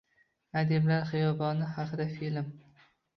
Adiblar 0.61 1.03
xiyoboni 1.09 1.67
haqida 1.75 2.07
film 2.15 2.49